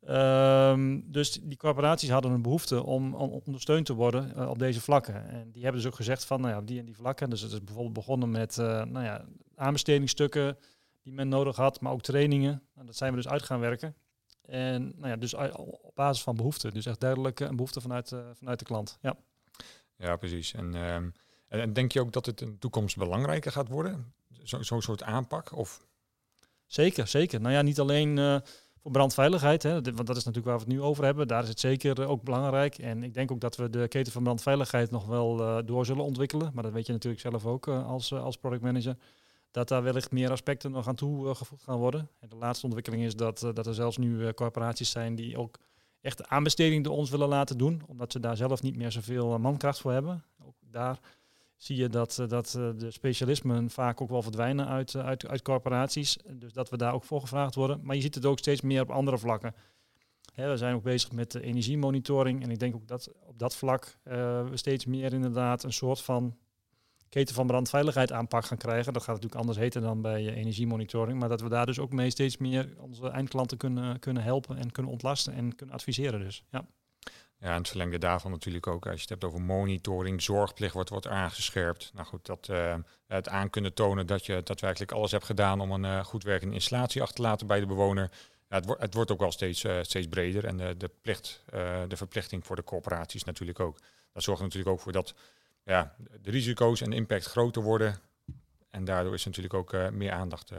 Um, 0.09 1.11
dus 1.11 1.39
die 1.41 1.57
corporaties 1.57 2.09
hadden 2.09 2.31
een 2.31 2.41
behoefte 2.41 2.83
om, 2.83 3.13
ondersteund 3.13 3.85
te 3.85 3.93
worden 3.93 4.49
op 4.49 4.59
deze 4.59 4.81
vlakken. 4.81 5.29
En 5.29 5.51
die 5.51 5.63
hebben 5.63 5.81
dus 5.81 5.89
ook 5.89 5.95
gezegd 5.95 6.25
van, 6.25 6.41
nou 6.41 6.53
ja, 6.53 6.61
die 6.61 6.79
en 6.79 6.85
die 6.85 6.95
vlakken. 6.95 7.29
Dus 7.29 7.41
het 7.41 7.51
is 7.51 7.63
bijvoorbeeld 7.63 7.93
begonnen 7.93 8.31
met, 8.31 8.55
nou 8.57 9.03
ja, 9.03 9.25
aanbestedingsstukken 9.61 10.57
die 11.01 11.13
men 11.13 11.27
nodig 11.27 11.55
had, 11.55 11.81
maar 11.81 11.91
ook 11.91 12.01
trainingen. 12.01 12.63
Nou, 12.73 12.87
dat 12.87 12.95
zijn 12.95 13.11
we 13.11 13.17
dus 13.17 13.27
uit 13.27 13.43
gaan 13.43 13.59
werken. 13.59 13.95
En 14.41 14.93
nou 14.95 15.07
ja, 15.07 15.15
dus 15.15 15.33
op 15.53 15.91
basis 15.95 16.23
van 16.23 16.35
behoeften. 16.35 16.73
Dus 16.73 16.85
echt 16.85 16.99
duidelijk 16.99 17.39
een 17.39 17.55
behoefte 17.55 17.81
vanuit, 17.81 18.11
uh, 18.11 18.19
vanuit 18.33 18.59
de 18.59 18.65
klant. 18.65 18.97
Ja, 19.01 19.15
ja 19.95 20.15
precies. 20.15 20.53
En, 20.53 20.73
uh, 20.75 20.95
en 21.47 21.73
denk 21.73 21.91
je 21.91 22.01
ook 22.01 22.11
dat 22.11 22.25
het 22.25 22.41
in 22.41 22.51
de 22.51 22.57
toekomst 22.57 22.97
belangrijker 22.97 23.51
gaat 23.51 23.67
worden? 23.67 24.13
Zo'n 24.43 24.63
zo 24.63 24.79
soort 24.79 25.03
aanpak? 25.03 25.55
Of? 25.55 25.85
Zeker, 26.65 27.07
zeker. 27.07 27.41
Nou 27.41 27.53
ja, 27.53 27.61
niet 27.61 27.79
alleen 27.79 28.17
uh, 28.17 28.37
voor 28.77 28.91
brandveiligheid, 28.91 29.63
hè, 29.63 29.73
want 29.81 30.07
dat 30.07 30.17
is 30.17 30.23
natuurlijk 30.23 30.45
waar 30.45 30.57
we 30.57 30.63
het 30.63 30.73
nu 30.73 30.81
over 30.81 31.03
hebben, 31.03 31.27
daar 31.27 31.43
is 31.43 31.49
het 31.49 31.59
zeker 31.59 32.07
ook 32.07 32.23
belangrijk. 32.23 32.77
En 32.77 33.03
ik 33.03 33.13
denk 33.13 33.31
ook 33.31 33.39
dat 33.39 33.55
we 33.55 33.69
de 33.69 33.87
keten 33.87 34.11
van 34.11 34.23
brandveiligheid 34.23 34.91
nog 34.91 35.05
wel 35.05 35.65
door 35.65 35.85
zullen 35.85 36.03
ontwikkelen. 36.03 36.51
Maar 36.53 36.63
dat 36.63 36.73
weet 36.73 36.85
je 36.85 36.91
natuurlijk 36.91 37.21
zelf 37.21 37.45
ook 37.45 37.67
als, 37.67 38.13
als 38.13 38.37
productmanager 38.37 38.97
dat 39.51 39.67
daar 39.67 39.83
wellicht 39.83 40.11
meer 40.11 40.31
aspecten 40.31 40.71
nog 40.71 40.87
aan 40.87 40.95
toegevoegd 40.95 41.63
gaan 41.63 41.79
worden. 41.79 42.09
En 42.19 42.29
de 42.29 42.35
laatste 42.35 42.65
ontwikkeling 42.65 43.03
is 43.03 43.15
dat, 43.15 43.39
dat 43.53 43.67
er 43.67 43.73
zelfs 43.73 43.97
nu 43.97 44.33
corporaties 44.33 44.89
zijn 44.91 45.15
die 45.15 45.37
ook 45.37 45.59
echt 46.01 46.27
aanbesteding 46.27 46.83
door 46.83 46.95
ons 46.95 47.09
willen 47.09 47.27
laten 47.27 47.57
doen, 47.57 47.81
omdat 47.87 48.11
ze 48.11 48.19
daar 48.19 48.37
zelf 48.37 48.61
niet 48.61 48.75
meer 48.75 48.91
zoveel 48.91 49.39
mankracht 49.39 49.79
voor 49.79 49.91
hebben. 49.91 50.23
Ook 50.45 50.55
daar 50.61 50.99
zie 51.61 51.75
je 51.75 51.89
dat, 51.89 52.19
eh, 52.19 52.27
dat 52.27 52.55
eh, 52.55 52.69
de 52.77 52.91
specialismen 52.91 53.69
vaak 53.69 54.01
ook 54.01 54.09
wel 54.09 54.21
verdwijnen 54.21 54.67
uit, 54.67 54.95
eh, 54.95 55.05
uit, 55.05 55.27
uit 55.27 55.41
corporaties. 55.41 56.17
Dus 56.29 56.53
dat 56.53 56.69
we 56.69 56.77
daar 56.77 56.93
ook 56.93 57.03
voor 57.03 57.21
gevraagd 57.21 57.55
worden. 57.55 57.79
Maar 57.83 57.95
je 57.95 58.01
ziet 58.01 58.15
het 58.15 58.25
ook 58.25 58.39
steeds 58.39 58.61
meer 58.61 58.81
op 58.81 58.89
andere 58.89 59.17
vlakken. 59.17 59.55
we 60.35 60.57
zijn 60.57 60.75
ook 60.75 60.83
bezig 60.83 61.11
met 61.11 61.35
energiemonitoring. 61.35 62.43
En 62.43 62.51
ik 62.51 62.59
denk 62.59 62.75
ook 62.75 62.87
dat 62.87 63.11
op 63.25 63.39
dat 63.39 63.55
vlak 63.55 63.97
we 64.03 64.51
steeds 64.53 64.85
meer 64.85 65.13
inderdaad 65.13 65.63
een 65.63 65.73
soort 65.73 66.01
van 66.01 66.37
keten 67.11 67.35
van 67.35 67.47
brandveiligheid 67.47 68.11
aanpak 68.11 68.45
gaan 68.45 68.57
krijgen. 68.57 68.93
Dat 68.93 69.03
gaat 69.03 69.15
natuurlijk 69.15 69.41
anders 69.41 69.59
heten 69.59 69.81
dan 69.81 70.01
bij 70.01 70.33
energiemonitoring. 70.33 71.19
Maar 71.19 71.29
dat 71.29 71.41
we 71.41 71.49
daar 71.49 71.65
dus 71.65 71.79
ook 71.79 71.91
mee 71.91 72.09
steeds 72.09 72.37
meer 72.37 72.69
onze 72.77 73.09
eindklanten 73.09 73.57
kunnen, 73.57 73.99
kunnen 73.99 74.23
helpen 74.23 74.57
en 74.57 74.71
kunnen 74.71 74.91
ontlasten 74.91 75.33
en 75.33 75.55
kunnen 75.55 75.75
adviseren. 75.75 76.19
Dus 76.19 76.43
ja. 76.51 76.65
Ja, 77.37 77.51
en 77.51 77.57
het 77.57 77.67
verlengde 77.67 77.97
daarvan 77.97 78.31
natuurlijk 78.31 78.67
ook, 78.67 78.85
als 78.85 78.95
je 78.95 79.01
het 79.01 79.09
hebt 79.09 79.23
over 79.23 79.41
monitoring, 79.41 80.21
zorgplicht 80.21 80.73
wordt, 80.73 80.89
wordt 80.89 81.07
aangescherpt. 81.07 81.91
Nou 81.93 82.07
goed, 82.07 82.25
dat, 82.25 82.47
uh, 82.51 82.75
het 83.07 83.29
aan 83.29 83.49
kunnen 83.49 83.73
tonen 83.73 84.07
dat 84.07 84.25
je 84.25 84.41
daadwerkelijk 84.43 84.91
alles 84.91 85.11
hebt 85.11 85.25
gedaan 85.25 85.59
om 85.59 85.71
een 85.71 86.05
goed 86.05 86.23
werkende 86.23 86.53
installatie 86.53 87.01
achter 87.01 87.15
te 87.15 87.21
laten 87.21 87.47
bij 87.47 87.59
de 87.59 87.65
bewoner. 87.65 88.11
Het, 88.47 88.65
wordt 88.65 88.81
het 88.81 88.93
wordt 88.93 89.11
ook 89.11 89.19
wel 89.19 89.31
steeds, 89.31 89.65
steeds 89.81 90.07
breder 90.07 90.45
en 90.45 90.57
de, 90.57 90.77
de, 90.77 90.91
plicht, 91.01 91.43
de 91.87 91.97
verplichting 91.97 92.45
voor 92.45 92.55
de 92.55 92.63
corporaties 92.63 93.23
natuurlijk 93.23 93.59
ook. 93.59 93.77
Dat 94.13 94.23
zorgt 94.23 94.41
natuurlijk 94.41 94.71
ook 94.71 94.79
voor 94.79 94.91
dat 94.91 95.13
ja, 95.71 95.95
de 96.21 96.31
risico's 96.31 96.81
en 96.81 96.93
impact 96.93 97.25
groter 97.25 97.63
worden. 97.63 97.95
En 98.69 98.85
daardoor 98.85 99.13
is 99.13 99.25
natuurlijk 99.25 99.53
ook 99.53 99.91
meer 99.91 100.11
aandacht. 100.11 100.51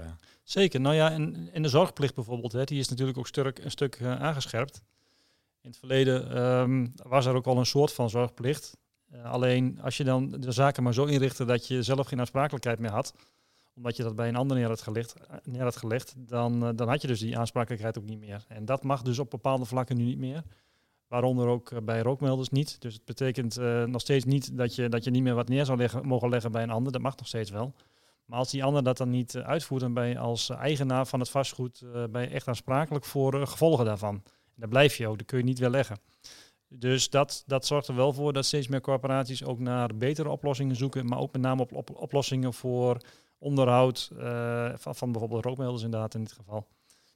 Zeker, 0.42 0.81
nou 0.81 0.95
ja, 0.95 1.11
en, 1.11 1.49
en 1.52 1.62
de 1.62 1.69
zorgplicht 1.69 2.14
bijvoorbeeld, 2.14 2.52
hè, 2.52 2.64
die 2.64 2.78
is 2.78 2.88
natuurlijk 2.88 3.19
ook 3.19 3.26
stuk, 3.26 3.59
een 3.59 3.71
stuk 3.71 4.02
aangescherpt. 4.02 4.83
In 5.61 5.69
het 5.69 5.78
verleden 5.78 6.42
um, 6.42 6.92
was 6.97 7.26
er 7.26 7.35
ook 7.35 7.47
al 7.47 7.59
een 7.59 7.66
soort 7.66 7.92
van 7.92 8.11
zorgplicht. 8.11 8.76
Alleen 9.23 9.81
als 9.81 9.97
je 9.97 10.04
dan 10.04 10.31
de 10.31 10.52
zaken 10.52 10.83
maar 10.83 10.95
zo 10.95 11.04
inrichtte 11.04 11.45
dat 11.45 11.66
je 11.66 11.83
zelf 11.83 12.07
geen 12.07 12.21
aansprakelijkheid 12.21 12.78
meer 12.78 12.90
had, 12.90 13.14
omdat 13.75 13.97
je 13.97 14.02
dat 14.02 14.16
bij 14.16 14.28
een 14.28 14.37
ander 14.37 14.57
neer 14.57 14.69
had 14.69 14.83
gelegd, 14.83 15.14
eh, 15.14 15.37
neer 15.45 15.62
had 15.62 15.76
gelegd 15.76 16.14
dan, 16.16 16.76
dan 16.76 16.88
had 16.88 17.00
je 17.00 17.07
dus 17.07 17.21
die 17.21 17.38
aansprakelijkheid 17.38 17.99
ook 17.99 18.04
niet 18.04 18.19
meer. 18.19 18.45
En 18.49 18.64
dat 18.64 18.83
mag 18.83 19.02
dus 19.02 19.19
op 19.19 19.31
bepaalde 19.31 19.64
vlakken 19.64 19.97
nu 19.97 20.04
niet 20.04 20.19
meer. 20.19 20.42
Waaronder 21.12 21.47
ook 21.47 21.85
bij 21.85 22.00
rookmelders 22.00 22.49
niet. 22.49 22.81
Dus 22.81 22.95
het 22.95 23.04
betekent 23.04 23.59
uh, 23.59 23.85
nog 23.85 24.00
steeds 24.00 24.25
niet 24.25 24.57
dat 24.57 24.75
je, 24.75 24.88
dat 24.88 25.04
je 25.04 25.11
niet 25.11 25.23
meer 25.23 25.35
wat 25.35 25.49
neer 25.49 25.64
zou 25.64 25.78
leggen, 25.78 26.07
mogen 26.07 26.28
leggen 26.28 26.52
bij 26.52 26.62
een 26.62 26.71
ander. 26.71 26.92
Dat 26.92 27.00
mag 27.00 27.16
nog 27.16 27.26
steeds 27.26 27.50
wel. 27.50 27.75
Maar 28.25 28.38
als 28.38 28.50
die 28.50 28.64
ander 28.64 28.83
dat 28.83 28.97
dan 28.97 29.11
niet 29.11 29.37
uitvoert, 29.37 29.81
dan 29.81 29.95
ben 29.95 30.09
je 30.09 30.19
als 30.19 30.50
eigenaar 30.50 31.07
van 31.07 31.21
het 31.21 31.31
vastgoed 31.31 31.85
ben 32.11 32.23
je 32.23 32.28
echt 32.28 32.49
aansprakelijk 32.49 33.04
voor 33.04 33.47
gevolgen 33.47 33.85
daarvan. 33.85 34.23
Daar 34.54 34.69
blijf 34.69 34.97
je 34.97 35.09
ook, 35.09 35.19
dat 35.19 35.26
kun 35.26 35.38
je 35.38 35.45
niet 35.45 35.59
weerleggen. 35.59 35.97
Dus 36.69 37.11
dat, 37.11 37.42
dat 37.47 37.66
zorgt 37.66 37.88
er 37.88 37.95
wel 37.95 38.12
voor 38.12 38.33
dat 38.33 38.45
steeds 38.45 38.69
meer 38.69 38.81
corporaties 38.81 39.45
ook 39.45 39.59
naar 39.59 39.97
betere 39.97 40.28
oplossingen 40.28 40.76
zoeken, 40.76 41.07
maar 41.07 41.19
ook 41.19 41.33
met 41.33 41.42
name 41.42 41.66
op, 41.71 41.97
oplossingen 41.97 42.52
voor 42.52 42.97
onderhoud 43.38 44.11
van, 44.75 44.95
van 44.95 45.12
bijvoorbeeld 45.12 45.45
rookmelders 45.45 45.83
inderdaad 45.83 46.14
in 46.14 46.21
dit 46.21 46.33
geval. 46.33 46.66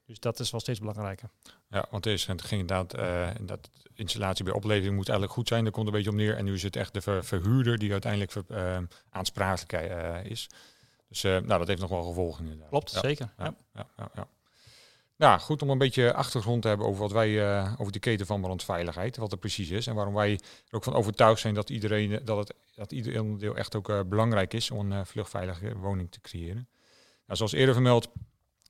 Dus 0.07 0.21
dat 0.21 0.41
is 0.41 0.51
wel 0.51 0.61
steeds 0.61 0.79
belangrijker. 0.79 1.29
Ja, 1.69 1.87
want 1.91 2.05
het 2.05 2.23
ging 2.23 2.61
inderdaad, 2.61 2.99
uh, 2.99 3.29
dat 3.41 3.71
installatie 3.95 4.45
bij 4.45 4.55
oplevering 4.55 4.97
moet 4.97 5.09
eigenlijk 5.09 5.39
goed 5.39 5.49
zijn. 5.49 5.63
Daar 5.63 5.73
komt 5.73 5.87
een 5.87 5.93
beetje 5.93 6.11
op 6.11 6.17
neer. 6.17 6.37
En 6.37 6.45
nu 6.45 6.55
is 6.55 6.63
het 6.63 6.77
echt 6.77 6.95
de 6.95 7.23
verhuurder 7.23 7.79
die 7.79 7.93
uiteindelijk 7.93 8.33
ver, 8.33 8.45
uh, 8.51 8.79
aansprakelijk 9.11 9.73
is. 10.27 10.49
Dus 11.09 11.23
nou, 11.23 11.47
dat 11.47 11.67
heeft 11.67 11.81
nog 11.81 11.91
wel 11.91 12.03
gevolgen 12.03 12.45
inderdaad. 12.45 12.69
Klopt, 12.69 12.91
zeker. 12.91 13.33
Ja, 13.39 13.55
ja. 13.75 13.87
ja, 13.97 14.29
nou, 15.17 15.41
goed 15.41 15.63
om 15.63 15.71
een 15.71 15.79
beetje 15.79 16.15
achtergrond 16.15 16.63
te 16.63 16.69
hebben 16.69 16.87
over 16.87 17.01
wat 17.01 17.13
wij 17.13 17.63
over 17.79 17.93
de 17.93 17.99
keten 17.99 18.27
van 18.27 18.41
brandveiligheid, 18.41 19.17
wat 19.17 19.33
er 19.33 19.39
precies 19.39 19.71
is 19.71 19.87
en 19.87 19.95
waarom 19.95 20.15
wij 20.15 20.33
er 20.69 20.77
ook 20.77 20.85
van 20.85 20.95
overtuigd 20.95 21.41
zijn 21.41 21.55
dat 21.55 21.71
iedereen 21.71 22.21
dat 22.25 22.39
het 22.39 22.55
dat 22.75 22.93
ieder 22.93 23.23
onderdeel 23.23 23.57
echt 23.57 23.75
ook 23.75 24.09
belangrijk 24.09 24.55
is 24.55 24.71
om 24.71 24.93
een 24.93 25.07
vluchtveilige 25.07 25.77
woning 25.77 26.11
te 26.11 26.21
creëren. 26.21 26.69
Nou, 27.27 27.37
zoals 27.39 27.53
eerder 27.53 27.75
vermeld, 27.75 28.09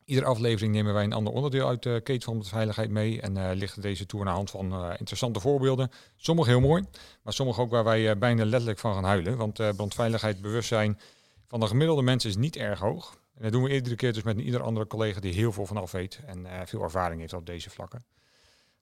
iedere 0.06 0.26
aflevering 0.26 0.72
nemen 0.72 0.94
wij 0.94 1.04
een 1.04 1.12
ander 1.12 1.32
onderdeel 1.32 1.68
uit 1.68 1.82
de 1.82 2.00
keten 2.04 2.22
van 2.22 2.32
brandveiligheid 2.32 2.90
mee 2.90 3.20
en 3.20 3.54
lichten 3.54 3.82
deze 3.82 4.06
tour 4.06 4.24
naar 4.24 4.34
hand 4.34 4.50
van 4.50 4.90
interessante 4.98 5.40
voorbeelden. 5.40 5.90
Sommige 6.16 6.50
heel 6.50 6.60
mooi, 6.60 6.84
maar 7.22 7.32
sommige 7.32 7.60
ook 7.60 7.70
waar 7.70 7.84
wij 7.84 8.18
bijna 8.18 8.44
letterlijk 8.44 8.78
van 8.78 8.94
gaan 8.94 9.04
huilen, 9.04 9.36
want 9.36 9.54
brandveiligheid 9.76 10.40
bewustzijn 10.40 10.98
van 11.48 11.60
de 11.60 11.66
gemiddelde 11.66 12.02
mensen 12.02 12.30
is 12.30 12.36
niet 12.36 12.56
erg 12.56 12.78
hoog. 12.78 13.18
En 13.34 13.42
dat 13.42 13.52
doen 13.52 13.62
we 13.62 13.74
iedere 13.74 13.96
keer 13.96 14.12
dus 14.12 14.22
met 14.22 14.38
ieder 14.38 14.62
andere 14.62 14.86
collega 14.86 15.20
die 15.20 15.32
heel 15.32 15.52
veel 15.52 15.66
vanaf 15.66 15.92
weet 15.92 16.20
en 16.26 16.46
veel 16.64 16.82
ervaring 16.82 17.20
heeft 17.20 17.32
op 17.32 17.46
deze 17.46 17.70
vlakken. 17.70 18.04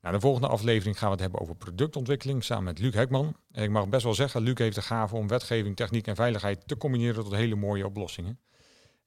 Nou, 0.00 0.14
de 0.14 0.20
volgende 0.20 0.48
aflevering 0.48 0.98
gaan 0.98 1.06
we 1.06 1.12
het 1.12 1.22
hebben 1.22 1.40
over 1.40 1.54
productontwikkeling 1.54 2.44
samen 2.44 2.64
met 2.64 2.78
Luc 2.78 2.94
Hekman. 2.94 3.36
En 3.50 3.62
ik 3.62 3.70
mag 3.70 3.88
best 3.88 4.04
wel 4.04 4.14
zeggen, 4.14 4.42
Luc 4.42 4.58
heeft 4.58 4.74
de 4.74 4.82
gave 4.82 5.16
om 5.16 5.28
wetgeving, 5.28 5.76
techniek 5.76 6.06
en 6.06 6.16
veiligheid 6.16 6.68
te 6.68 6.76
combineren 6.76 7.24
tot 7.24 7.34
hele 7.34 7.54
mooie 7.54 7.86
oplossingen. 7.86 8.38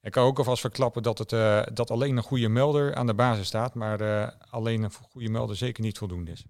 Ik 0.08 0.14
kan 0.14 0.24
ook 0.24 0.38
alvast 0.38 0.60
verklappen 0.60 1.02
dat, 1.02 1.18
het, 1.18 1.32
uh, 1.32 1.62
dat 1.72 1.90
alleen 1.90 2.16
een 2.16 2.22
goede 2.22 2.48
melder 2.48 2.94
aan 2.94 3.06
de 3.06 3.14
basis 3.14 3.46
staat, 3.46 3.74
maar 3.74 4.00
uh, 4.00 4.28
alleen 4.50 4.82
een 4.82 4.92
goede 5.10 5.28
melder 5.28 5.56
zeker 5.56 5.82
niet 5.82 5.98
voldoende 5.98 6.30
is. 6.30 6.44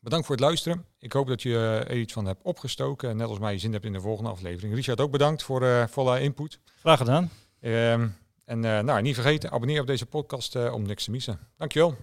Bedankt 0.00 0.26
voor 0.26 0.34
het 0.34 0.44
luisteren. 0.44 0.84
Ik 0.98 1.12
hoop 1.12 1.26
dat 1.26 1.42
je 1.42 1.84
er 1.88 1.96
iets 1.96 2.12
van 2.12 2.26
hebt 2.26 2.42
opgestoken. 2.42 3.16
Net 3.16 3.28
als 3.28 3.38
mij 3.38 3.52
je 3.52 3.58
zin 3.58 3.72
hebt 3.72 3.84
in 3.84 3.92
de 3.92 4.00
volgende 4.00 4.30
aflevering. 4.30 4.74
Richard 4.74 5.00
ook 5.00 5.10
bedankt 5.10 5.42
voor 5.42 5.62
uh, 5.62 5.86
volle 5.86 6.20
input. 6.20 6.60
Graag 6.80 6.98
gedaan. 6.98 7.30
Um, 7.60 8.16
en 8.44 8.60
nou, 8.60 9.02
niet 9.02 9.14
vergeten, 9.14 9.50
abonneer 9.50 9.80
op 9.80 9.86
deze 9.86 10.06
podcast 10.06 10.70
om 10.70 10.82
niks 10.82 11.04
te 11.04 11.10
missen. 11.10 11.38
Dankjewel. 11.56 11.96